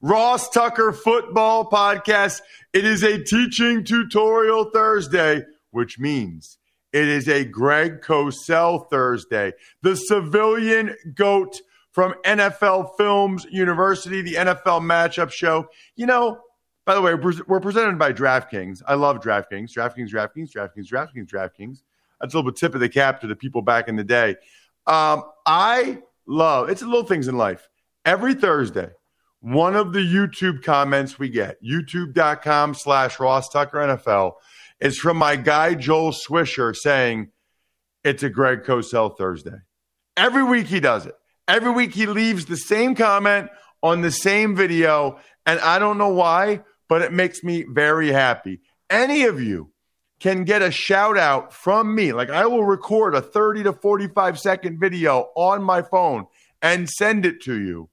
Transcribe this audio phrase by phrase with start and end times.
[0.00, 2.40] Ross Tucker Football Podcast.
[2.72, 6.58] It is a teaching tutorial Thursday, which means
[6.92, 11.60] it is a Greg Cosell Thursday, the civilian goat
[11.90, 15.66] from NFL Films University, the NFL matchup show.
[15.96, 16.42] You know,
[16.86, 18.82] by the way, we're presented by DraftKings.
[18.86, 19.72] I love DraftKings.
[19.72, 21.82] DraftKings, DraftKings, DraftKings, DraftKings, DraftKings.
[22.20, 24.36] That's a little bit tip of the cap to the people back in the day.
[24.86, 27.68] Um, I love it's little things in life.
[28.04, 28.90] Every Thursday,
[29.40, 34.32] one of the YouTube comments we get, youtube.com slash Ross Tucker NFL,
[34.80, 37.30] is from my guy Joel Swisher saying
[38.04, 39.58] it's a Greg Cosell Thursday.
[40.16, 41.14] Every week he does it.
[41.46, 43.50] Every week he leaves the same comment
[43.82, 45.18] on the same video.
[45.46, 48.60] And I don't know why, but it makes me very happy.
[48.90, 49.72] Any of you
[50.20, 52.12] can get a shout out from me.
[52.12, 56.26] Like I will record a 30 to 45 second video on my phone
[56.60, 57.88] and send it to you.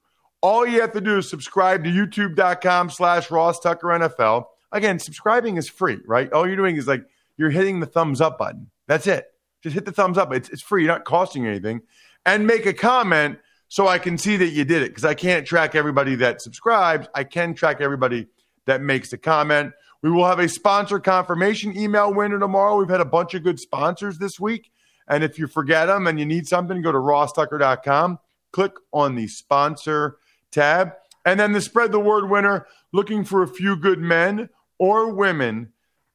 [0.45, 4.45] All you have to do is subscribe to youtube.com slash Ross Tucker NFL.
[4.72, 6.31] Again, subscribing is free, right?
[6.31, 7.03] All you're doing is like
[7.35, 8.69] you're hitting the thumbs up button.
[8.85, 9.25] That's it.
[9.63, 10.31] Just hit the thumbs up.
[10.31, 11.81] It's, it's free, you're not costing anything.
[12.28, 13.39] And make a comment
[13.69, 17.07] so I can see that you did it because I can't track everybody that subscribes.
[17.16, 18.27] I can track everybody
[18.67, 19.73] that makes a comment.
[20.03, 22.77] We will have a sponsor confirmation email winner tomorrow.
[22.77, 24.72] We've had a bunch of good sponsors this week.
[25.07, 28.19] And if you forget them and you need something, go to rosstucker.com,
[28.51, 30.19] click on the sponsor
[30.55, 30.93] tab,
[31.25, 34.49] and then the spread the word winner, looking for a few good men
[34.79, 35.71] or women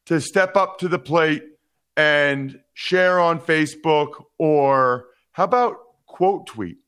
[0.06, 1.44] to step up to the plate
[1.96, 6.78] and share on Facebook or how about quote tweet?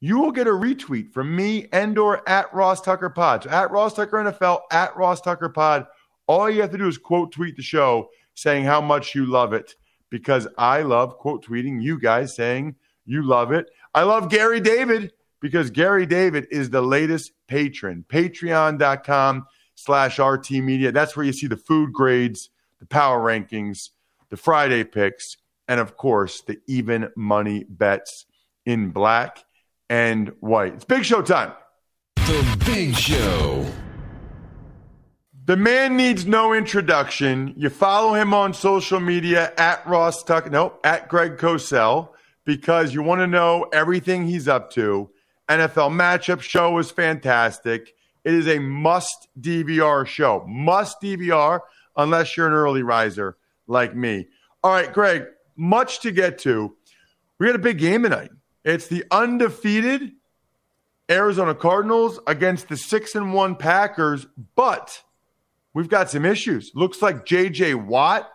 [0.00, 3.44] You will get a retweet from me and or at Ross Tucker Pod.
[3.44, 5.86] So at Ross Tucker NFL, at Ross Tucker Pod
[6.28, 9.52] all you have to do is quote tweet the show saying how much you love
[9.52, 9.74] it
[10.10, 13.68] because I love quote tweeting you guys saying you love it.
[13.94, 18.04] I love Gary David because Gary David is the latest patron.
[18.08, 20.92] Patreon.com slash RT Media.
[20.92, 22.50] That's where you see the food grades,
[22.80, 23.90] the power rankings,
[24.30, 25.36] the Friday picks,
[25.68, 28.26] and of course, the even money bets
[28.66, 29.44] in black
[29.88, 30.74] and white.
[30.74, 31.52] It's big show time.
[32.16, 33.66] The Big Show.
[35.46, 37.54] The man needs no introduction.
[37.56, 42.10] You follow him on social media at Ross Tuck, no, at Greg Cosell,
[42.44, 45.08] because you want to know everything he's up to.
[45.48, 47.94] NFL matchup show is fantastic.
[48.24, 50.44] It is a must DVR show.
[50.46, 51.60] Must DVR
[51.96, 53.36] unless you're an early riser
[53.66, 54.28] like me.
[54.62, 55.26] All right, Greg,
[55.56, 56.74] much to get to.
[57.38, 58.30] We got a big game tonight.
[58.64, 60.12] It's the undefeated
[61.10, 64.26] Arizona Cardinals against the 6 and 1 Packers,
[64.56, 65.02] but
[65.72, 66.72] we've got some issues.
[66.74, 67.74] Looks like J.J.
[67.74, 68.28] Watt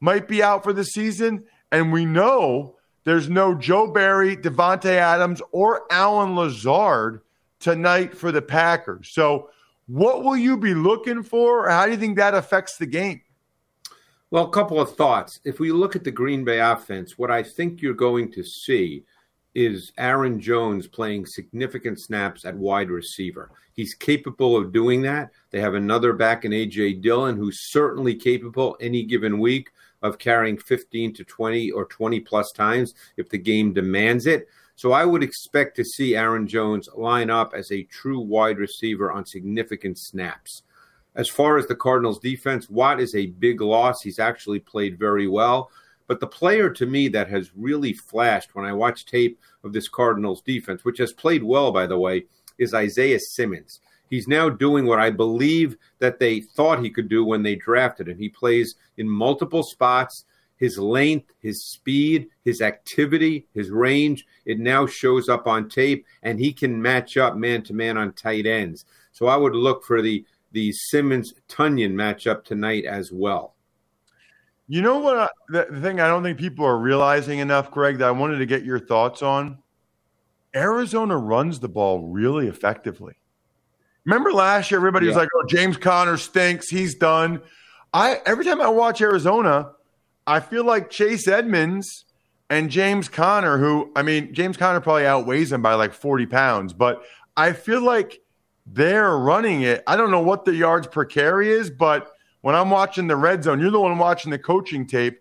[0.00, 5.40] might be out for the season, and we know there's no Joe Barry, Davante Adams,
[5.52, 7.22] or Allen Lazard
[7.58, 9.10] tonight for the Packers.
[9.12, 9.50] So,
[9.86, 11.66] what will you be looking for?
[11.66, 13.22] Or how do you think that affects the game?
[14.30, 15.40] Well, a couple of thoughts.
[15.44, 19.02] If we look at the Green Bay offense, what I think you're going to see
[19.56, 23.50] is Aaron Jones playing significant snaps at wide receiver.
[23.72, 25.30] He's capable of doing that.
[25.50, 30.58] They have another back in AJ Dillon who's certainly capable any given week of carrying
[30.58, 34.48] 15 to 20 or 20 plus times if the game demands it.
[34.76, 39.12] So I would expect to see Aaron Jones line up as a true wide receiver
[39.12, 40.62] on significant snaps.
[41.14, 44.00] As far as the Cardinals defense, Watt is a big loss.
[44.02, 45.70] He's actually played very well
[46.06, 49.88] But the player to me that has really flashed when I watch tape of this
[49.88, 52.24] Cardinals defense, which has played well, by the way,
[52.58, 53.80] is Isaiah Simmons.
[54.10, 58.08] He's now doing what I believe that they thought he could do when they drafted
[58.08, 58.18] him.
[58.18, 60.24] He plays in multiple spots.
[60.56, 66.38] His length, his speed, his activity, his range, it now shows up on tape, and
[66.38, 68.84] he can match up man to man on tight ends.
[69.12, 73.54] So I would look for the the Simmons Tonyan matchup tonight as well.
[74.66, 75.16] You know what?
[75.16, 78.38] I, the, the thing I don't think people are realizing enough, Greg, that I wanted
[78.38, 79.58] to get your thoughts on.
[80.54, 83.19] Arizona runs the ball really effectively.
[84.04, 85.10] Remember last year, everybody yeah.
[85.10, 86.68] was like, "Oh, James Conner stinks.
[86.68, 87.42] He's done."
[87.92, 89.72] I every time I watch Arizona,
[90.26, 92.04] I feel like Chase Edmonds
[92.48, 96.72] and James Conner, who I mean, James Conner probably outweighs him by like forty pounds,
[96.72, 97.02] but
[97.36, 98.20] I feel like
[98.66, 99.82] they're running it.
[99.86, 102.10] I don't know what the yards per carry is, but
[102.42, 105.18] when I'm watching the red zone, you're the one watching the coaching tape.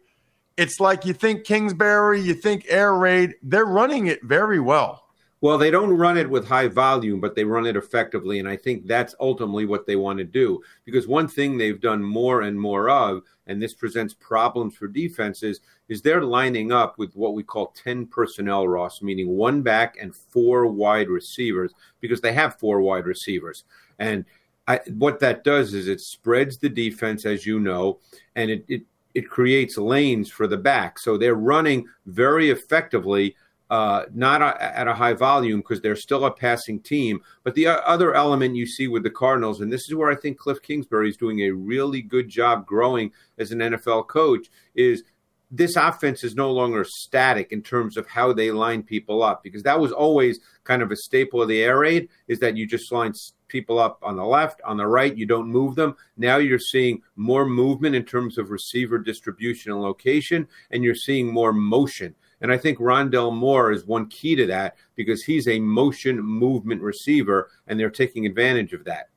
[0.58, 5.04] It's like you think Kingsbury, you think Air Raid, they're running it very well.
[5.42, 8.40] Well, they don't run it with high volume, but they run it effectively.
[8.40, 10.62] And I think that's ultimately what they want to do.
[10.84, 15.62] Because one thing they've done more and more of, and this presents problems for defenses,
[15.88, 20.14] is they're lining up with what we call 10 personnel, Ross, meaning one back and
[20.14, 23.64] four wide receivers, because they have four wide receivers.
[23.98, 24.26] And
[24.68, 28.00] I, what that does is it spreads the defense, as you know,
[28.36, 28.82] and it, it,
[29.16, 31.00] it creates lanes for the back.
[31.00, 33.36] So they're running very effectively
[33.70, 37.22] uh, not a, at a high volume because they're still a passing team.
[37.44, 40.38] But the other element you see with the Cardinals, and this is where I think
[40.38, 45.04] Cliff Kingsbury is doing a really good job growing as an NFL coach, is
[45.52, 49.64] this offense is no longer static in terms of how they line people up because
[49.64, 52.92] that was always kind of a staple of the air raid is that you just
[52.92, 53.14] line
[53.48, 57.02] people up on the left on the right you don't move them now you're seeing
[57.16, 62.52] more movement in terms of receiver distribution and location and you're seeing more motion and
[62.52, 67.50] I think Rondale Moore is one key to that because he's a motion movement receiver,
[67.68, 69.10] and they're taking advantage of that.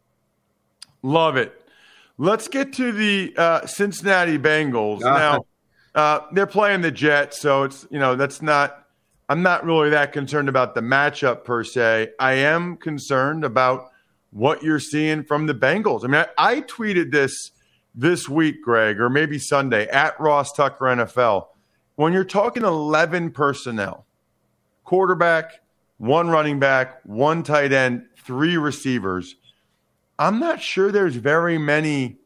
[1.02, 1.60] Love it.
[2.18, 5.02] Let's get to the uh, Cincinnati Bengals.
[5.02, 5.46] Uh, now,
[5.94, 8.86] uh, they're playing the Jets, so it's, you know, that's not,
[9.28, 12.10] I'm not really that concerned about the matchup per se.
[12.18, 13.90] I am concerned about
[14.30, 16.04] what you're seeing from the Bengals.
[16.04, 17.52] I mean, I, I tweeted this
[17.94, 21.48] this week, Greg, or maybe Sunday at Ross Tucker NFL
[22.02, 24.06] when you're talking 11 personnel,
[24.82, 25.60] quarterback,
[25.98, 29.36] one running back, one tight end, three receivers,
[30.18, 32.16] I'm not sure there's very many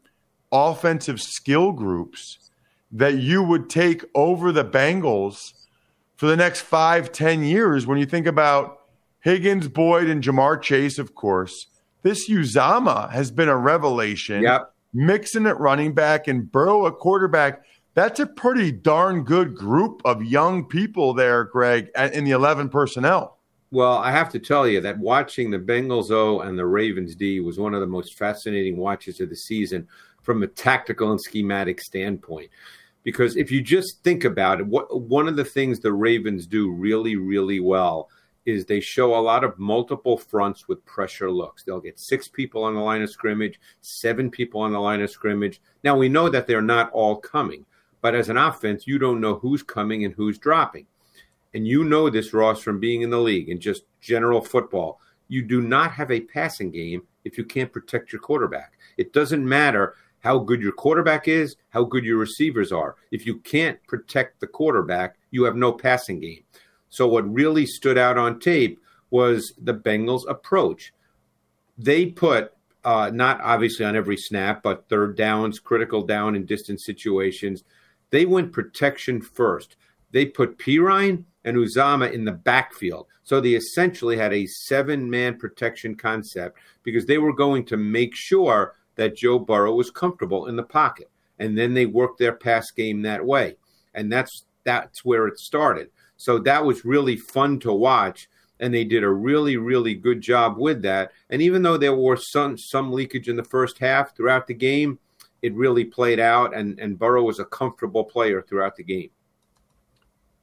[0.50, 2.38] offensive skill groups
[2.90, 5.52] that you would take over the Bengals
[6.16, 8.80] for the next five, ten years when you think about
[9.20, 11.66] Higgins, Boyd, and Ja'Marr Chase, of course.
[12.02, 14.42] This Uzomah has been a revelation.
[14.42, 14.72] Yep.
[14.94, 17.62] Mixon at running back and Burrow at quarterback
[17.96, 23.38] that's a pretty darn good group of young people there, Greg, in the 11 personnel.
[23.70, 27.40] Well, I have to tell you that watching the Bengals O and the Ravens D
[27.40, 29.88] was one of the most fascinating watches of the season
[30.22, 32.50] from a tactical and schematic standpoint.
[33.02, 36.70] Because if you just think about it, what, one of the things the Ravens do
[36.70, 38.10] really, really well
[38.44, 41.62] is they show a lot of multiple fronts with pressure looks.
[41.62, 45.10] They'll get six people on the line of scrimmage, seven people on the line of
[45.10, 45.62] scrimmage.
[45.82, 47.64] Now, we know that they're not all coming
[48.06, 50.86] but as an offense, you don't know who's coming and who's dropping.
[51.52, 55.00] And you know this, Ross, from being in the league and just general football.
[55.26, 58.74] You do not have a passing game if you can't protect your quarterback.
[58.96, 62.94] It doesn't matter how good your quarterback is, how good your receivers are.
[63.10, 66.44] If you can't protect the quarterback, you have no passing game.
[66.88, 68.78] So, what really stood out on tape
[69.10, 70.92] was the Bengals' approach.
[71.76, 72.52] They put,
[72.84, 77.64] uh, not obviously on every snap, but third downs, critical down in distance situations,
[78.10, 79.76] they went protection first.
[80.12, 83.06] They put Perine and Uzomah in the backfield.
[83.22, 88.14] So they essentially had a seven man protection concept because they were going to make
[88.14, 91.10] sure that Joe Burrow was comfortable in the pocket.
[91.38, 93.56] And then they worked their pass game that way.
[93.94, 95.90] And that's that's where it started.
[96.16, 98.28] So that was really fun to watch.
[98.58, 101.12] And they did a really, really good job with that.
[101.28, 104.98] And even though there was some some leakage in the first half throughout the game,
[105.46, 109.10] it really played out, and, and Burrow was a comfortable player throughout the game.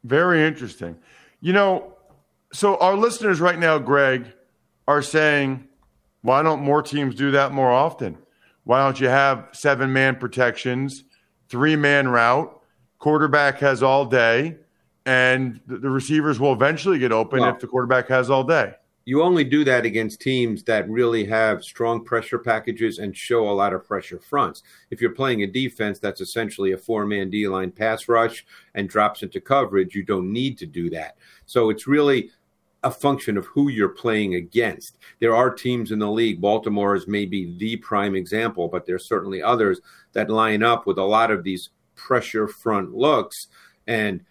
[0.06, 0.98] Very interesting.
[1.42, 1.98] You know,
[2.54, 4.32] so our listeners right now, Greg,
[4.88, 5.68] are saying,
[6.22, 8.18] why don't more teams do that more often?
[8.64, 11.04] Why don't you have seven man protections,
[11.50, 12.58] three man route,
[12.98, 14.56] quarterback has all day,
[15.06, 18.74] and the receivers will eventually get open well, if the quarterback has all day?
[19.06, 23.52] You only do that against teams that really have strong pressure packages and show a
[23.52, 24.64] lot of pressure fronts.
[24.92, 28.46] If you're playing a defense that's essentially a four man D line pass rush
[28.76, 31.18] and drops into coverage, you don't need to do that.
[31.46, 32.32] So it's really
[32.84, 34.98] a function of who you're playing against.
[35.20, 39.42] There are teams in the league, Baltimore is maybe the prime example, but there's certainly
[39.42, 39.80] others
[40.14, 43.48] that line up with a lot of these pressure front looks.
[43.88, 44.22] And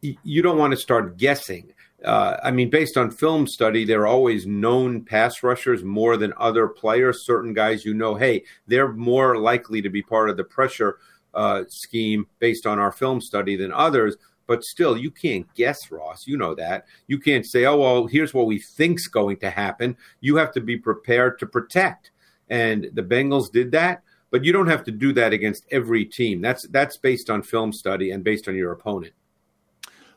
[0.00, 1.72] you don't want to start guessing
[2.04, 6.68] uh, I mean, based on film study, they're always known pass rushers more than other
[6.68, 7.24] players.
[7.24, 10.98] Certain guys, you know, hey, they're more likely to be part of the pressure
[11.34, 14.16] uh, scheme based on our film study than others.
[14.46, 16.26] But still, you can't guess, Ross.
[16.26, 16.86] You know that.
[17.06, 19.96] You can't say, oh, well, here's what we think's going to happen.
[20.20, 22.10] You have to be prepared to protect.
[22.48, 26.42] And the Bengals did that, but you don't have to do that against every team.
[26.42, 29.14] That's that's based on film study and based on your opponent.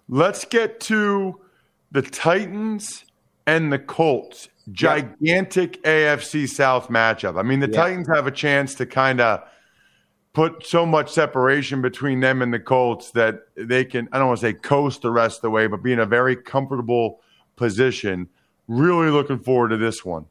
[0.10, 1.40] Let's get to
[1.92, 3.06] the Titans
[3.48, 6.20] and the Colts, gigantic yep.
[6.20, 7.40] AFC South matchup.
[7.40, 7.76] I mean, the yep.
[7.76, 9.48] Titans have a chance to kind of
[10.34, 14.40] put so much separation between them and the Colts that they can, I don't want
[14.42, 17.22] to say coast the rest of the way, but be in a very comfortable
[17.56, 18.28] position.
[18.68, 20.26] Really looking forward to this one.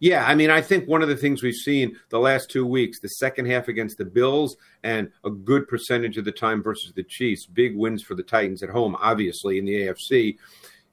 [0.00, 3.00] Yeah, I mean, I think one of the things we've seen the last two weeks,
[3.00, 7.04] the second half against the Bills and a good percentage of the time versus the
[7.04, 10.36] Chiefs, big wins for the Titans at home, obviously, in the AFC,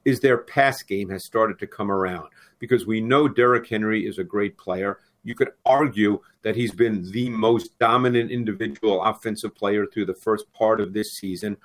[0.04, 4.18] is their pass game has started to come around because we know Derrick Henry is
[4.18, 4.98] a great player.
[5.22, 10.50] You could argue that he's been the most dominant individual offensive player through the first
[10.52, 11.56] part of this season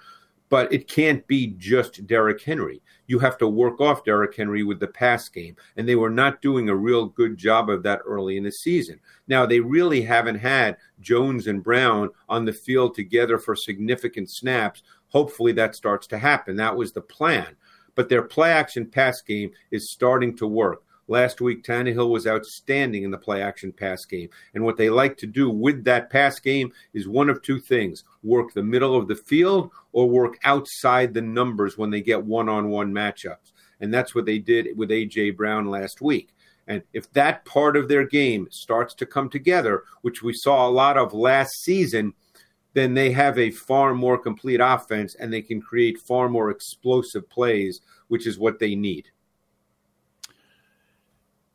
[0.50, 2.82] but it can't be just Derrick Henry.
[3.08, 6.42] You have to work off Derrick Henry with the pass game, and they were not
[6.42, 9.00] doing a real good job of that early in the season.
[9.28, 14.84] Now, they really haven't had Jones and Brown on the field together for significant snaps.
[15.08, 16.56] Hopefully, that starts to happen.
[16.56, 17.56] That was the plan.
[17.96, 20.84] But their play action pass game is starting to work.
[21.10, 24.30] Last week, Tannehill was outstanding in the play action pass game.
[24.54, 28.04] And what they like to do with that pass game is one of two things
[28.22, 32.48] work the middle of the field or work outside the numbers when they get one
[32.48, 33.54] on one matchups.
[33.80, 35.32] And that's what they did with A.J.
[35.32, 36.30] Brown last week.
[36.68, 40.70] And if that part of their game starts to come together, which we saw a
[40.70, 42.14] lot of last season,
[42.76, 47.28] then they have a far more complete offense and they can create far more explosive
[47.32, 49.10] plays, which is what they need.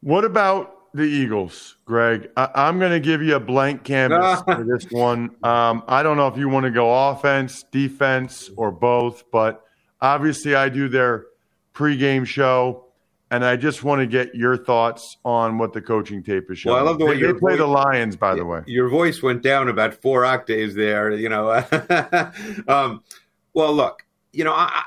[0.04, 2.28] What about the Eagles, Greg?
[2.37, 5.34] I, am going to give you a blank canvas for this one.
[5.42, 9.64] Um, I don't know if you want to go offense, defense, or both, but
[10.02, 11.25] obviously I do their
[11.73, 12.84] pregame show,
[13.30, 16.75] and I just want to get your thoughts on what the coaching tape is showing.
[16.75, 18.61] Well, I love the way they, they play the Lions, by the way.
[18.66, 21.12] Your voice went down about four octaves there.
[21.12, 21.50] You know,
[22.68, 23.02] um,
[23.54, 24.82] well, look, you know, I,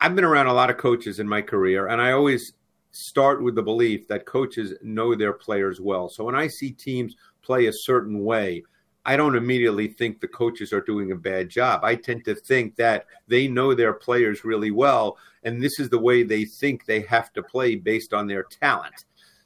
[0.00, 2.54] I've been around a lot of coaches in my career, and I always
[2.90, 6.08] start with the belief that coaches know their players well.
[6.08, 8.64] So when I see teams play a certain way,
[9.04, 11.80] I don't immediately think the coaches are doing a bad job.
[11.82, 15.98] I tend to think that they know their players really well, and this is the
[15.98, 19.04] way they think they have to play based on their talent.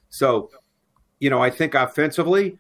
[0.09, 0.51] So,
[1.21, 2.59] you know, I think offensively,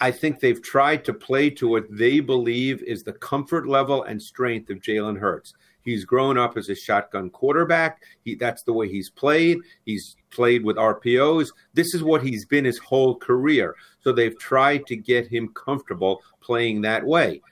[0.00, 4.20] I think they've tried to play to what they believe is the comfort level and
[4.20, 5.54] strength of Jalen Hurts.
[5.82, 8.02] He's grown up as a shotgun quarterback.
[8.24, 9.58] He, that's the way he's played.
[9.84, 11.48] He's played with RPOs.
[11.74, 13.74] This is what he's been his whole career.
[14.00, 17.42] So they've tried to get him comfortable playing that way.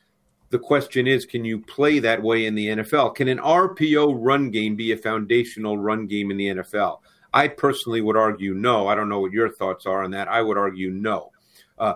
[0.50, 3.14] The question is, can you play that way in the NFL?
[3.14, 7.00] Can an RPO run game be a foundational run game in the NFL?
[7.35, 8.88] I personally would argue no.
[8.88, 10.28] I don't know what your thoughts are on that.
[10.28, 11.32] I would argue no.
[11.78, 11.94] Uh,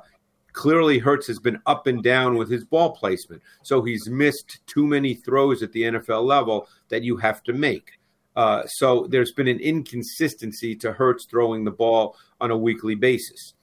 [0.53, 3.43] Clearly, Hurts has been up and down with his ball placement.
[3.63, 7.93] So he's missed too many throws at the NFL level that you have to make.
[8.35, 13.55] Uh, so there's been an inconsistency to Hurts throwing the ball on a weekly basis.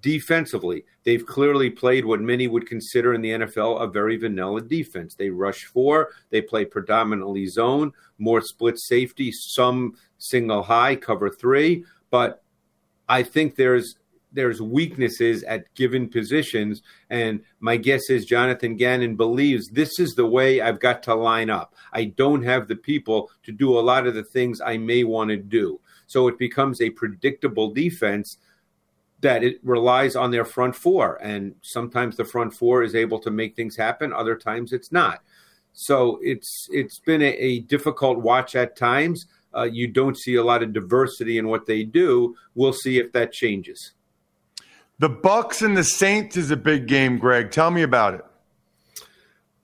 [0.00, 5.14] Defensively, they've clearly played what many would consider in the NFL a very vanilla defense.
[5.14, 11.84] They rush four, they play predominantly zone, more split safety, some single high, cover three.
[12.10, 12.42] But
[13.08, 13.96] I think there's
[14.34, 16.82] there's weaknesses at given positions.
[17.08, 21.50] And my guess is Jonathan Gannon believes this is the way I've got to line
[21.50, 21.74] up.
[21.92, 25.30] I don't have the people to do a lot of the things I may want
[25.30, 25.80] to do.
[26.06, 28.36] So it becomes a predictable defense
[29.20, 31.16] that it relies on their front four.
[31.22, 35.22] And sometimes the front four is able to make things happen, other times it's not.
[35.72, 39.26] So it's it's been a, a difficult watch at times.
[39.56, 42.36] Uh, you don't see a lot of diversity in what they do.
[42.54, 43.92] We'll see if that changes.
[44.98, 47.50] The Bucks and the Saints is a big game, Greg.
[47.50, 48.24] Tell me about it.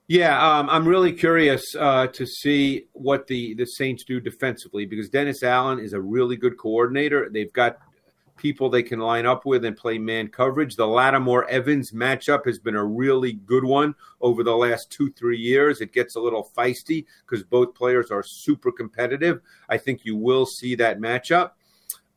[0.07, 5.07] Yeah, um, I'm really curious uh, to see what the, the Saints do defensively because
[5.07, 7.29] Dennis Allen is a really good coordinator.
[7.31, 7.77] They've got
[8.35, 10.75] people they can line up with and play man coverage.
[10.75, 15.37] The Lattimore Evans matchup has been a really good one over the last two, three
[15.37, 15.79] years.
[15.79, 19.39] It gets a little feisty because both players are super competitive.
[19.69, 21.51] I think you will see that matchup.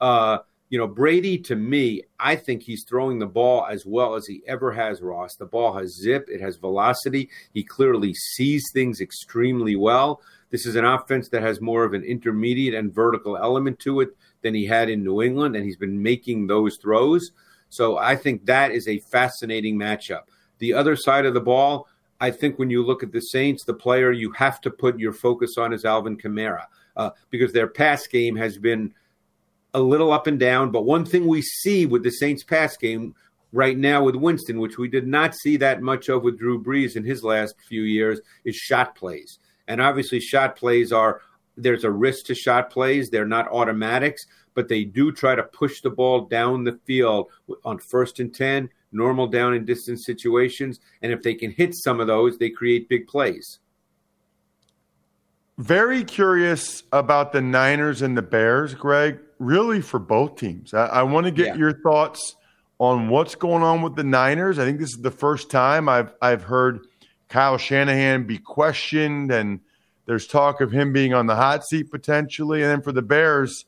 [0.00, 0.38] Uh,
[0.71, 4.42] you know, Brady, to me, I think he's throwing the ball as well as he
[4.47, 5.37] ever has, Ross.
[5.37, 7.28] The ball has zip, it has velocity.
[7.52, 10.21] He clearly sees things extremely well.
[10.50, 14.11] This is an offense that has more of an intermediate and vertical element to it
[14.42, 17.33] than he had in New England, and he's been making those throws.
[17.68, 20.23] So I think that is a fascinating matchup.
[20.59, 21.88] The other side of the ball,
[22.21, 25.12] I think when you look at the Saints, the player you have to put your
[25.12, 26.66] focus on is Alvin Kamara
[26.97, 28.94] uh, because their pass game has been
[29.75, 30.71] a little up and down.
[30.71, 33.14] But one thing we see with the Saints pass game
[33.52, 36.97] right now with Winston, which we did not see that much of with Drew Brees
[36.97, 39.38] in his last few years, is shot plays.
[39.69, 41.21] And obviously, shot plays are
[41.57, 43.11] there's a risk to shot plays.
[43.11, 47.31] They're not automatics, but they do try to push the ball down the field
[47.64, 50.81] on first and 10, normal down and distance situations.
[51.02, 53.61] And if they can hit some of those, they create big plays.
[55.58, 60.75] Very curious about the Niners and the Bears, Greg, really for both teams.
[60.75, 61.54] I, I want to get yeah.
[61.56, 62.34] your thoughts
[62.78, 64.58] on what's going on with the Niners.
[64.58, 66.80] I think this is the first time I've I've heard
[67.28, 69.61] Kyle Shanahan be questioned and–
[70.06, 73.64] there's talk of him being on the hot seat potentially, and then for the Bears,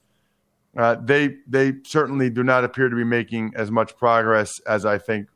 [0.76, 4.98] uh, they they certainly do not appear to be making as much progress as I
[4.98, 5.28] think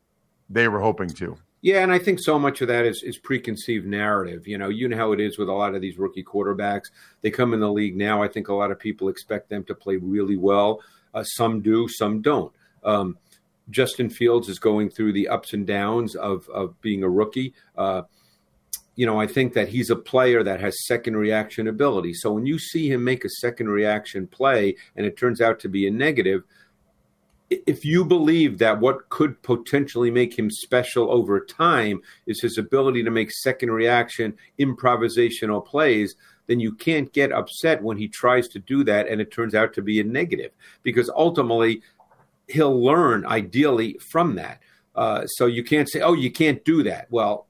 [0.49, 1.39] they were hoping to.
[1.63, 4.49] Yeah, and I think so much of that is, is preconceived narrative.
[4.49, 6.91] You know, you know how it is with a lot of these rookie quarterbacks.
[7.21, 8.23] They come in the league now.
[8.23, 10.81] I think a lot of people expect them to play really well.
[11.13, 12.53] Uh, some do, some don't.
[12.83, 13.19] Um,
[13.69, 17.55] Justin Fields is going through the ups and downs of of being a rookie.
[17.77, 18.03] Uh,
[18.97, 22.15] you know, I think that he's a player that has second reaction ability.
[22.15, 25.69] So when you see him make a second reaction play and it turns out to
[25.69, 26.43] be a negative,
[27.51, 33.03] if you believe that what could potentially make him special over time is his ability
[33.03, 36.15] to make second reaction improvisational plays,
[36.47, 39.73] then you can't get upset when he tries to do that and it turns out
[39.75, 41.83] to be a negative because ultimately
[42.49, 44.61] he'll learn ideally from that.
[44.95, 47.07] Uh, so you can't say, oh, you can't do that.
[47.11, 47.47] Well,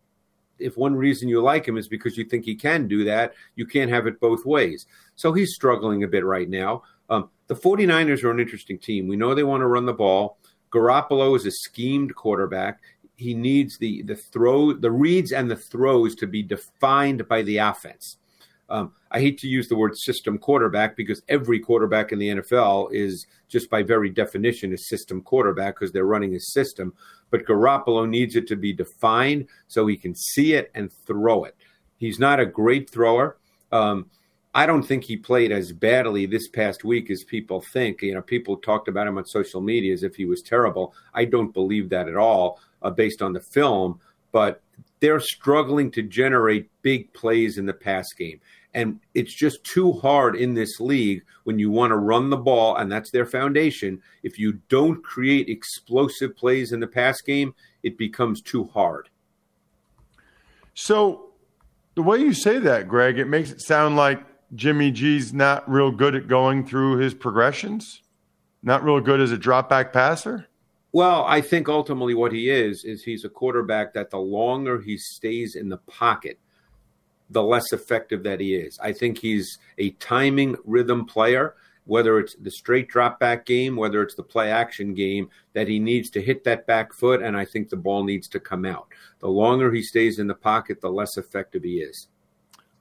[0.59, 3.67] if one reason you like him is because you think he can do that, you
[3.67, 4.87] can't have it both ways.
[5.17, 6.83] So he's struggling a bit right now.
[7.11, 9.09] Um, the 49ers are an interesting team.
[9.09, 10.39] We know they want to run the ball.
[10.73, 12.81] Garoppolo is a schemed quarterback.
[13.17, 17.59] He needs the the throw, the reads and the throws to be defined by the
[17.59, 18.17] offense.
[18.71, 22.93] Um, I hate to use the word system quarterback because every quarterback in the NFL
[22.93, 26.95] is just by very definition a system quarterback because they're running a system.
[27.31, 31.57] But Garoppolo needs it to be defined so he can see it and throw it.
[31.97, 33.39] He's not a great thrower.
[33.73, 34.09] Um,
[34.53, 38.03] I don't think he played as badly this past week as people think.
[38.03, 40.93] You know, people talked about him on social media as if he was terrible.
[41.15, 44.01] I don't believe that at all, uh, based on the film.
[44.33, 44.61] But
[44.99, 48.41] they're struggling to generate big plays in the pass game.
[48.75, 52.77] And it's just too hard in this league when you want to run the ball,
[52.77, 54.01] and that's their foundation.
[54.23, 59.09] If you don't create explosive plays in the pass game, it becomes too hard.
[60.75, 61.31] So,
[61.97, 64.23] the way you say that, Greg, it makes it sound like
[64.55, 68.03] Jimmy G's not real good at going through his progressions,
[68.63, 70.47] not real good as a drop back passer.
[70.93, 74.99] Well, I think ultimately what he is is he's a quarterback that the longer he
[74.99, 76.39] stays in the pocket,
[77.31, 78.77] the less effective that he is.
[78.83, 84.03] I think he's a timing rhythm player, whether it's the straight drop back game, whether
[84.03, 87.45] it's the play action game, that he needs to hit that back foot, and I
[87.45, 88.89] think the ball needs to come out.
[89.21, 92.09] The longer he stays in the pocket, the less effective he is.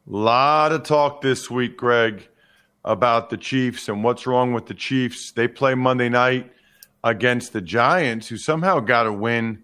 [0.09, 2.27] A lot of talk this week, Greg,
[2.83, 5.31] about the Chiefs and what's wrong with the Chiefs.
[5.31, 6.51] They play Monday night
[7.03, 9.63] against the Giants, who somehow got a win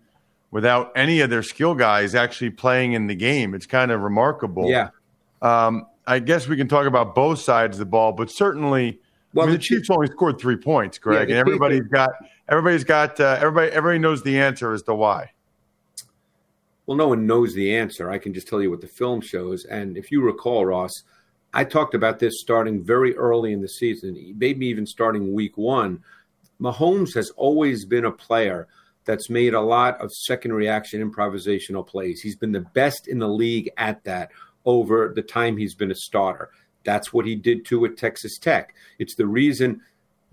[0.52, 3.56] without any of their skill guys actually playing in the game.
[3.56, 4.70] It's kind of remarkable.
[4.70, 4.90] Yeah.
[5.42, 9.00] Um, I guess we can talk about both sides of the ball, but certainly,
[9.34, 12.12] well, I mean, the, the Chiefs only scored three points, Greg, yeah, and everybody's got
[12.48, 15.32] everybody's got uh, everybody everybody knows the answer as to why.
[16.86, 18.12] Well, no one knows the answer.
[18.12, 19.65] I can just tell you what the film shows.
[19.65, 20.91] And if you recall, Ross,
[21.54, 26.04] I talked about this starting very early in the season, maybe even starting week one.
[26.62, 28.67] Mahomes has always been a player
[29.06, 32.21] that's made a lot of second reaction improvisational plays.
[32.21, 34.32] He's been the best in the league at that
[34.65, 36.50] over the time he's been a starter.
[36.84, 38.76] That's what he did too at Texas Tech.
[39.00, 39.82] It's the reason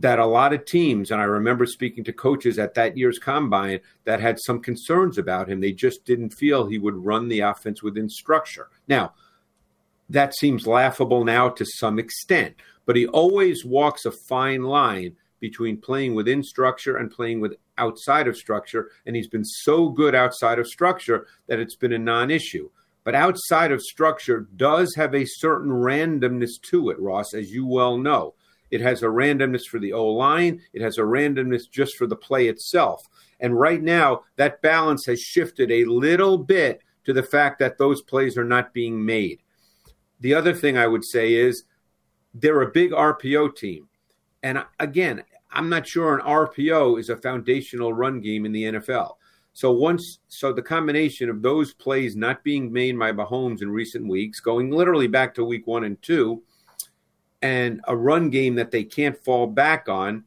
[0.03, 3.81] that a lot of teams, and I remember speaking to coaches at that year's combine
[4.05, 5.61] that had some concerns about him.
[5.61, 8.69] They just didn't feel he would run the offense within structure.
[8.89, 9.15] Now,
[10.11, 15.77] that seems laughable now to some extent, but he always walks a fine line between
[15.77, 18.91] playing within structure and playing with outside of structure.
[19.07, 22.71] And he's been so good outside of structure that it's been a non issue.
[23.05, 27.97] But outside of structure does have a certain randomness to it, Ross, as you well
[27.97, 28.35] know.
[28.73, 32.17] It has a randomness for the O line, it has a randomness just for the
[32.17, 33.07] play itself.
[33.39, 38.03] And right now, that balance has shifted a little bit to the fact that those
[38.03, 39.43] plays are not being made.
[40.21, 41.65] The other thing I would say is
[42.35, 43.89] they're a big RPO team.
[44.43, 49.17] And again, I'm not sure an RPO is a foundational run game in the NFL.
[49.53, 54.09] So once, so the combination of those plays not being made by Mahomes in recent
[54.09, 56.43] weeks, going literally back to week one and two,
[57.43, 60.25] and a run game that they can't fall back on,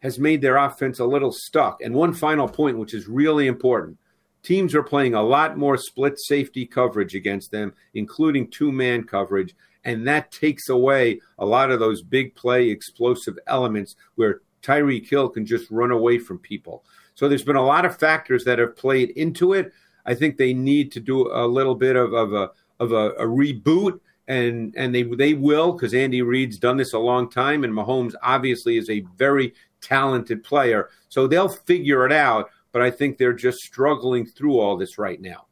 [0.00, 1.80] has made their offense a little stuck.
[1.80, 3.98] And one final point, which is really important:
[4.42, 9.54] teams are playing a lot more split safety coverage against them, including two man coverage,
[9.84, 15.28] and that takes away a lot of those big play explosive elements where Tyreek Hill
[15.28, 16.84] can just run away from people.
[17.14, 19.72] So there's been a lot of factors that have played into it.
[20.04, 23.24] I think they need to do a little bit of, of a of a, a
[23.24, 27.72] reboot, and and they they will because Andy Reid's done this a long time, and
[27.72, 30.90] Mahomes obviously is a very talented player.
[31.08, 32.50] So they'll figure it out.
[32.72, 35.46] But I think they're just struggling through all this right now.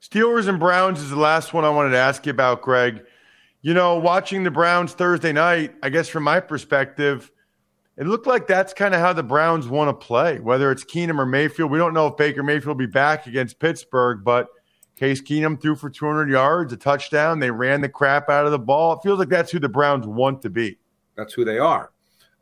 [0.00, 3.04] Steelers and Browns is the last one I wanted to ask you about, Greg.
[3.60, 7.30] You know, watching the Browns Thursday night, I guess from my perspective
[8.00, 11.18] it looked like that's kind of how the Browns want to play, whether it's Keenum
[11.18, 11.70] or Mayfield.
[11.70, 14.48] We don't know if Baker Mayfield will be back against Pittsburgh, but
[14.96, 17.38] Case Keenum threw for 200 yards, a touchdown.
[17.38, 18.94] They ran the crap out of the ball.
[18.94, 20.78] It feels like that's who the Browns want to be.
[21.16, 21.92] That's who they are.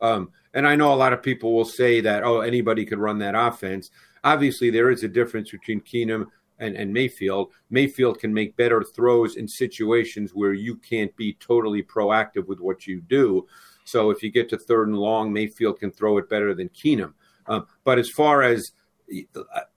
[0.01, 3.19] Um, and I know a lot of people will say that, oh, anybody could run
[3.19, 3.91] that offense.
[4.23, 6.25] Obviously, there is a difference between Keenum
[6.59, 7.51] and, and Mayfield.
[7.69, 12.87] Mayfield can make better throws in situations where you can't be totally proactive with what
[12.87, 13.47] you do.
[13.85, 17.13] So if you get to third and long, Mayfield can throw it better than Keenum.
[17.47, 18.71] Um, but as far as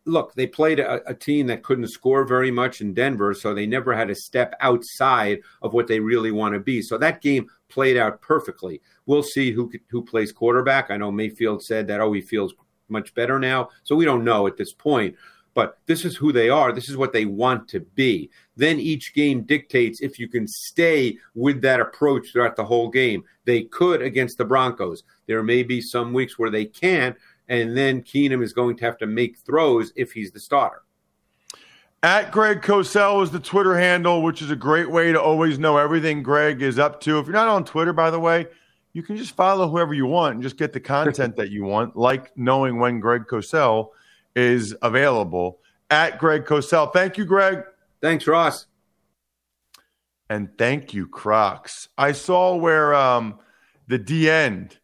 [0.05, 3.66] look, they played a, a, team that couldn't score very much in Denver, so they
[3.66, 6.83] never had to step outside of what they really want to be.
[6.83, 8.81] So that game played out perfectly.
[9.07, 10.90] We'll see who who plays quarterback.
[10.90, 12.55] I know Mayfield said that oh he feels
[12.88, 15.16] much better now, so we don't know at this point
[15.55, 16.73] but this is who they are.
[16.73, 18.31] This is what they want to be.
[18.57, 23.25] Then each game dictates if you can stay with that approach throughout the whole game.
[23.45, 25.03] They could against the Broncos.
[25.27, 27.16] There may be some weeks where they can't,
[27.48, 30.83] and then Keenum is going to have to make throws if he's the starter.
[32.02, 35.76] At Greg Cosell is the Twitter handle, which is a great way to always know
[35.76, 37.18] everything Greg is up to.
[37.18, 38.46] If you're not on Twitter, by the way,
[38.92, 41.96] you can just follow whoever you want and just get the content that you want,
[41.96, 43.90] like knowing when Greg Cosell–
[44.35, 46.92] is available at Greg Cosell.
[46.92, 47.64] Thank you, Greg.
[48.00, 48.66] Thanks, Ross.
[50.28, 51.88] And thank you, Crocs.
[51.98, 53.38] I saw where um,
[53.87, 54.78] the D end,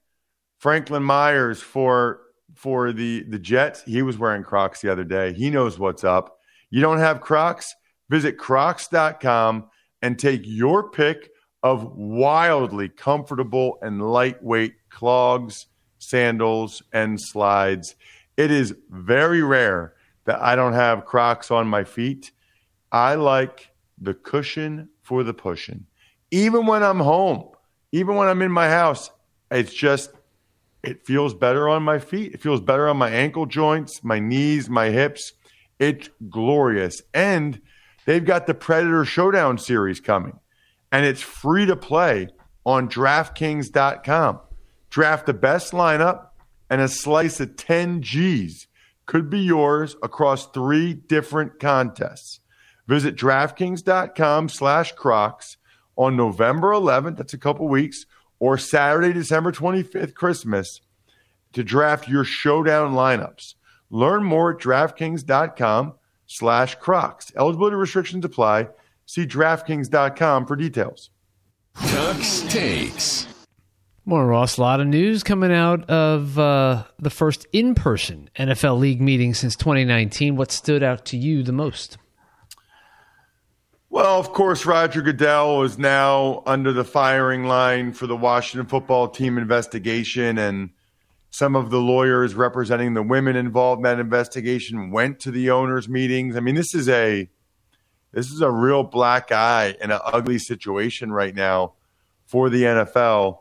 [0.59, 2.21] Franklin Myers for
[2.59, 3.85] for the the Jets.
[3.85, 5.33] He was wearing Crocs the other day.
[5.33, 6.41] He knows what's up.
[6.71, 7.75] You don't have Crocs?
[8.11, 9.67] Visit crocs.com
[10.03, 11.31] and take your pick
[11.63, 15.67] of wildly comfortable and lightweight clogs,
[15.99, 17.95] sandals, and slides.
[18.37, 19.95] It is very rare
[20.25, 22.33] that I don't have Crocs on my feet.
[22.91, 25.87] I like the cushion for the pushing.
[26.33, 27.51] Even when I'm home,
[27.93, 29.11] even when I'm in my house,
[29.51, 30.11] it's just,
[30.83, 32.33] it feels better on my feet.
[32.35, 35.33] It feels better on my ankle joints, my knees, my hips.
[35.79, 37.03] It's glorious.
[37.13, 37.61] And
[38.07, 40.39] they've got the Predator Showdown series coming,
[40.93, 42.29] and it's free to play
[42.65, 44.41] on DraftKings.com.
[44.91, 46.29] Draft the best lineup
[46.71, 48.67] and a slice of 10 G's
[49.07, 52.41] could be yours across three different contests.
[52.87, 55.57] Visit DraftKings.com slash Crocs
[55.97, 58.05] on November 11th, that's a couple weeks,
[58.41, 60.81] or Saturday, December 25th, Christmas,
[61.53, 63.55] to draft your showdown lineups.
[63.91, 65.95] Learn more at DraftKings.com
[66.27, 67.33] slash Crocs.
[67.37, 68.69] Eligibility restrictions apply.
[69.07, 71.11] See DraftKings.com for details.
[71.77, 73.27] Tux takes.
[74.05, 78.79] More Ross, a lot of news coming out of uh, the first in person NFL
[78.79, 80.35] League meeting since 2019.
[80.37, 81.99] What stood out to you the most?
[83.91, 89.09] Well, of course, Roger Goodell is now under the firing line for the Washington football
[89.09, 90.71] team investigation, and
[91.31, 95.89] some of the lawyers representing the women involved in that investigation went to the owners'
[95.89, 96.37] meetings.
[96.37, 97.29] I mean, this is a
[98.13, 101.75] this is a real black eye and an ugly situation right now
[102.27, 103.39] for the NFL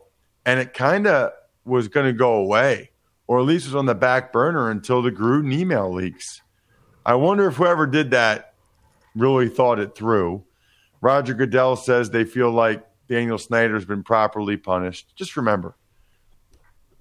[0.47, 1.33] and it kind of
[1.65, 2.91] was going to go away,
[3.27, 6.41] or at least was on the back burner until the Gruden email leaks.
[7.05, 8.53] I wonder if whoever did that
[9.17, 10.43] really thought it through.
[11.01, 15.15] Roger Goodell says they feel like Daniel Snyder's been properly punished.
[15.15, 15.75] Just remember,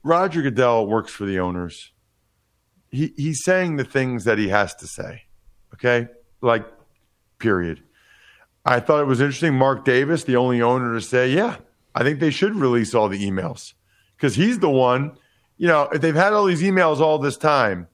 [0.03, 1.93] Roger Goodell works for the owners.
[2.91, 5.23] He, he's saying the things that he has to say.
[5.75, 6.09] Okay?
[6.41, 6.65] Like,
[7.39, 7.83] period.
[8.65, 9.55] I thought it was interesting.
[9.55, 11.57] Mark Davis, the only owner to say, yeah,
[11.95, 13.75] I think they should release all the emails
[14.17, 15.17] because he's the one,
[15.57, 17.89] you know, if they've had all these emails all this time,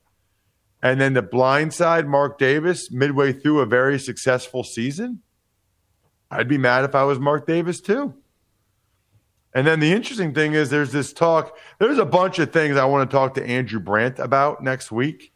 [0.83, 5.23] and then the blind side, Mark Davis, midway through a very successful season,
[6.31, 8.15] I'd be mad if I was Mark Davis too.
[9.55, 12.87] And then the interesting thing is there's this talk, there's a bunch of things I
[12.87, 15.33] want to talk to Andrew Brandt about next week.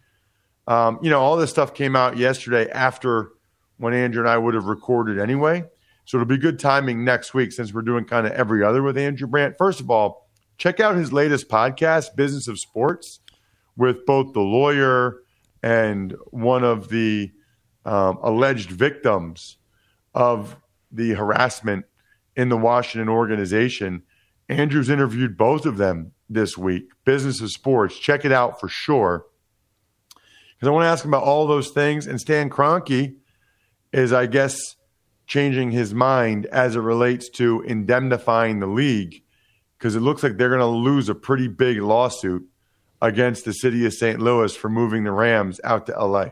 [0.66, 3.28] Um, you know, all this stuff came out yesterday after
[3.76, 5.64] when Andrew and I would have recorded anyway.
[6.06, 8.96] So it'll be good timing next week since we're doing kind of every other with
[8.96, 9.56] Andrew Brandt.
[9.58, 13.20] First of all, check out his latest podcast, Business of Sports,
[13.76, 15.18] with both the lawyer
[15.62, 17.30] and one of the
[17.84, 19.56] um, alleged victims
[20.14, 20.56] of
[20.90, 21.84] the harassment
[22.36, 24.02] in the Washington organization.
[24.48, 26.90] Andrew's interviewed both of them this week.
[27.04, 27.98] Business of Sports.
[27.98, 29.26] Check it out for sure.
[30.54, 32.06] Because I want to ask him about all those things.
[32.06, 33.16] And Stan Kroenke
[33.92, 34.58] is, I guess,
[35.26, 39.22] changing his mind as it relates to indemnifying the league
[39.78, 42.46] because it looks like they're going to lose a pretty big lawsuit
[43.00, 44.20] against the city of St.
[44.20, 46.30] Louis for moving the Rams out to LA.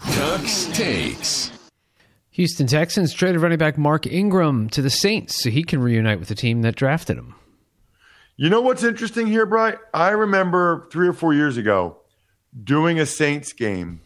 [0.00, 1.50] Tux takes.
[2.30, 6.28] Houston Texans traded running back Mark Ingram to the Saints so he can reunite with
[6.28, 7.34] the team that drafted him.
[8.36, 9.76] You know what's interesting here, Brian?
[9.92, 11.96] I remember three or four years ago
[12.62, 14.00] doing a Saints game.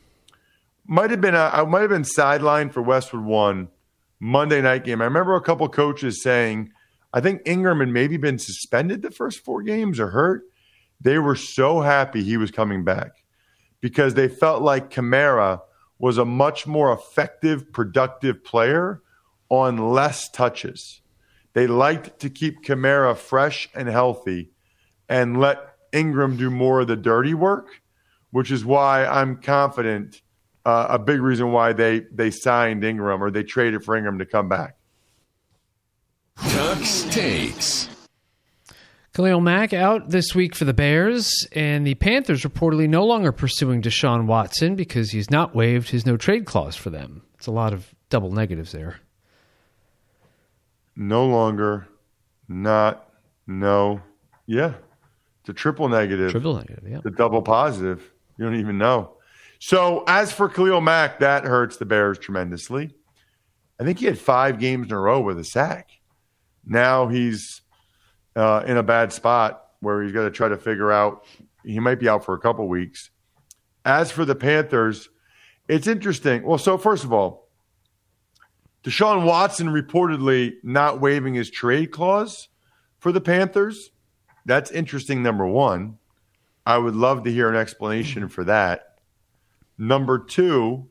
[0.86, 3.68] Might have been a, I might have been sidelined for Westwood One
[4.18, 5.02] Monday night game.
[5.02, 6.72] I remember a couple coaches saying,
[7.12, 10.44] I think Ingram had maybe been suspended the first four games or hurt.
[11.02, 13.24] They were so happy he was coming back
[13.80, 15.60] because they felt like Kamara
[15.98, 19.02] was a much more effective, productive player
[19.48, 21.00] on less touches.
[21.52, 24.50] They liked to keep Kamara fresh and healthy
[25.08, 27.82] and let Ingram do more of the dirty work,
[28.30, 30.22] which is why I'm confident
[30.64, 34.26] uh, a big reason why they they signed Ingram or they traded for Ingram to
[34.26, 34.76] come back.
[36.38, 37.88] Tux takes.
[39.14, 43.82] Khalil Mack out this week for the Bears, and the Panthers reportedly no longer pursuing
[43.82, 47.22] Deshaun Watson because he's not waived his no trade clause for them.
[47.34, 49.00] It's a lot of double negatives there.
[50.96, 51.88] No longer,
[52.48, 53.06] not,
[53.46, 54.00] no,
[54.46, 54.74] yeah.
[55.40, 56.30] It's a triple negative.
[56.30, 57.00] Triple negative, yeah.
[57.02, 58.10] The double positive.
[58.38, 59.16] You don't even know.
[59.58, 62.94] So as for Khalil Mack, that hurts the Bears tremendously.
[63.78, 65.90] I think he had five games in a row with a sack.
[66.64, 67.61] Now he's
[68.36, 71.24] uh, in a bad spot where he's got to try to figure out.
[71.64, 73.10] He might be out for a couple weeks.
[73.84, 75.08] As for the Panthers,
[75.68, 76.42] it's interesting.
[76.42, 77.48] Well, so first of all,
[78.84, 82.48] Deshaun Watson reportedly not waiving his trade clause
[82.98, 83.90] for the Panthers.
[84.44, 85.98] That's interesting, number one.
[86.66, 88.98] I would love to hear an explanation for that.
[89.78, 90.88] Number two,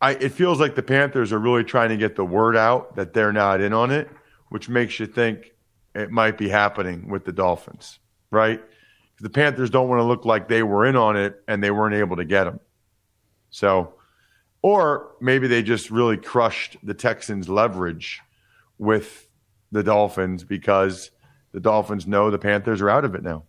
[0.00, 3.12] I, it feels like the Panthers are really trying to get the word out that
[3.12, 4.08] they're not in on it,
[4.48, 5.52] which makes you think
[5.98, 7.98] it might be happening with the Dolphins,
[8.30, 8.62] right?
[9.20, 11.94] The Panthers don't want to look like they were in on it and they weren't
[11.94, 12.60] able to get them.
[13.50, 13.94] So,
[14.62, 18.20] or maybe they just really crushed the Texans' leverage
[18.78, 19.28] with
[19.72, 21.10] the Dolphins because
[21.52, 23.44] the Dolphins know the Panthers are out of it now.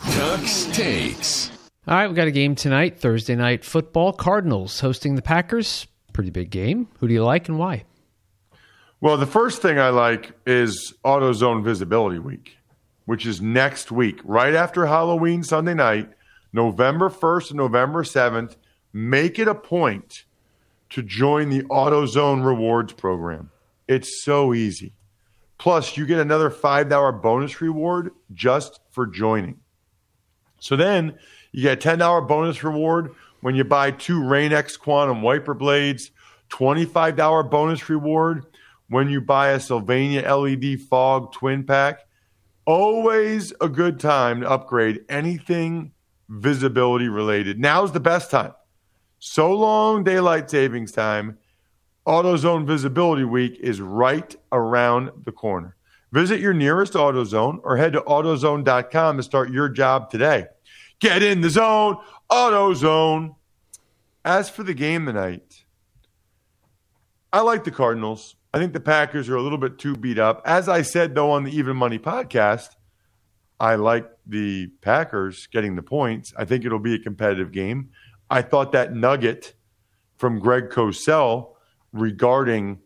[0.00, 1.50] Tux takes.
[1.86, 4.12] All right, we've got a game tonight, Thursday night football.
[4.12, 5.86] Cardinals hosting the Packers.
[6.12, 6.88] Pretty big game.
[6.98, 7.84] Who do you like and why?
[9.02, 12.56] Well, the first thing I like is AutoZone Visibility Week,
[13.04, 16.08] which is next week, right after Halloween Sunday night,
[16.52, 18.54] November 1st and November 7th.
[18.92, 20.22] Make it a point
[20.90, 23.50] to join the AutoZone Rewards program.
[23.88, 24.92] It's so easy.
[25.58, 29.58] Plus, you get another $5 bonus reward just for joining.
[30.60, 31.18] So then
[31.50, 36.12] you get a $10 bonus reward when you buy two Rain-X Quantum wiper blades,
[36.50, 38.46] $25 bonus reward
[38.92, 42.00] when you buy a Sylvania LED fog twin pack.
[42.66, 45.92] Always a good time to upgrade anything
[46.28, 47.58] visibility related.
[47.58, 48.52] Now's the best time.
[49.18, 51.38] So long daylight savings time.
[52.06, 55.76] AutoZone Visibility Week is right around the corner.
[56.10, 60.46] Visit your nearest AutoZone or head to AutoZone.com to start your job today.
[60.98, 61.96] Get in the zone,
[62.30, 63.36] AutoZone.
[64.24, 65.64] As for the game tonight,
[67.32, 68.36] I like the Cardinals.
[68.54, 70.42] I think the Packers are a little bit too beat up.
[70.44, 72.68] As I said, though, on the Even Money podcast,
[73.58, 76.34] I like the Packers getting the points.
[76.36, 77.90] I think it'll be a competitive game.
[78.28, 79.54] I thought that nugget
[80.16, 81.54] from Greg Cosell
[81.92, 82.80] regarding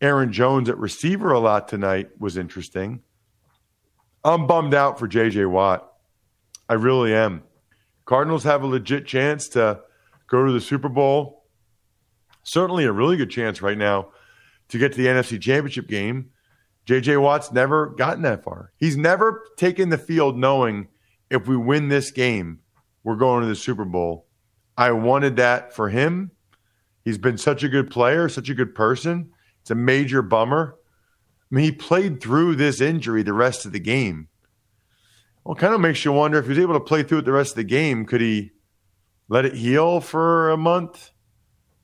[0.00, 3.02] Aaron Jones at receiver a lot tonight was interesting.
[4.24, 5.92] I'm bummed out for JJ Watt.
[6.68, 7.42] I really am.
[8.04, 9.80] Cardinals have a legit chance to
[10.26, 11.44] go to the Super Bowl.
[12.42, 14.08] Certainly a really good chance right now
[14.70, 16.30] to get to the NFC Championship game.
[16.86, 18.72] JJ Watt's never gotten that far.
[18.76, 20.88] He's never taken the field knowing
[21.30, 22.60] if we win this game,
[23.04, 24.26] we're going to the Super Bowl.
[24.76, 26.32] I wanted that for him.
[27.04, 29.30] He's been such a good player, such a good person.
[29.60, 30.76] It's a major bummer.
[31.50, 34.28] I mean, he played through this injury the rest of the game.
[35.44, 37.32] Well, kind of makes you wonder if he was able to play through it the
[37.32, 38.50] rest of the game, could he
[39.28, 41.10] let it heal for a month?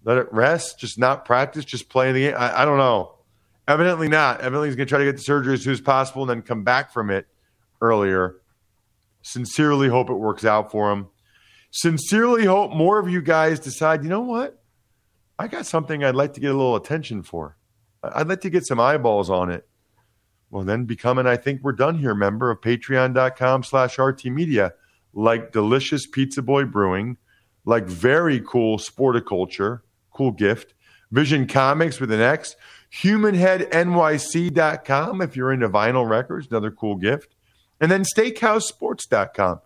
[0.06, 2.34] Let it rest, just not practice, just play the game?
[2.38, 3.16] I, I don't know.
[3.66, 4.40] Evidently not.
[4.40, 6.42] Evidently, he's going to try to get the surgery as soon as possible and then
[6.42, 7.26] come back from it
[7.80, 8.36] earlier.
[9.22, 11.08] Sincerely hope it works out for him.
[11.72, 14.62] Sincerely hope more of you guys decide, you know what?
[15.40, 17.56] I got something I'd like to get a little attention for.
[18.04, 19.66] I'd like to get some eyeballs on it.
[20.50, 24.72] Well, then become an I think we're done here member of patreon.com slash RT Media,
[25.12, 27.16] like Delicious Pizza Boy Brewing,
[27.64, 29.80] like very cool Sporticulture,
[30.16, 30.74] cool gift,
[31.10, 32.56] Vision Comics with an X,
[33.02, 37.34] HumanHeadNYC.com if you're into vinyl records, another cool gift,
[37.80, 39.60] and then SteakhouseSports.com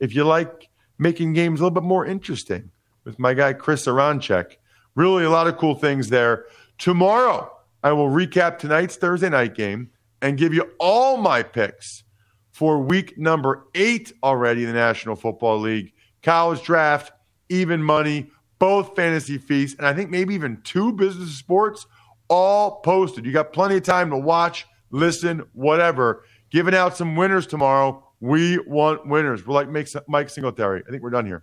[0.00, 2.70] if you like making games a little bit more interesting
[3.04, 4.56] with my guy Chris Aronchek.
[4.94, 6.46] Really, a lot of cool things there.
[6.78, 7.50] Tomorrow,
[7.82, 12.04] I will recap tonight's Thursday night game and give you all my picks
[12.50, 15.92] for week number eight already in the National Football League.
[16.22, 17.12] College draft,
[17.48, 18.30] even money,
[18.62, 21.84] both fantasy feasts, and I think maybe even two business sports
[22.28, 23.26] all posted.
[23.26, 26.24] You got plenty of time to watch, listen, whatever.
[26.52, 28.06] Giving out some winners tomorrow.
[28.20, 29.44] We want winners.
[29.44, 29.68] We're like
[30.06, 30.84] Mike Singletary.
[30.86, 31.42] I think we're done here.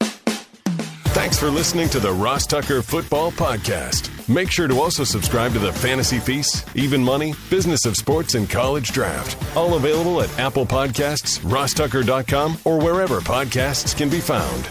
[0.00, 4.10] Thanks for listening to the Ross Tucker Football Podcast.
[4.26, 8.48] Make sure to also subscribe to the Fantasy Feast, Even Money, Business of Sports, and
[8.48, 9.36] College Draft.
[9.54, 14.70] All available at Apple Podcasts, rosstucker.com, or wherever podcasts can be found.